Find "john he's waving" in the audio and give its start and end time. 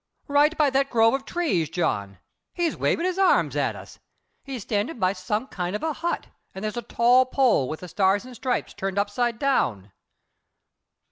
1.69-3.05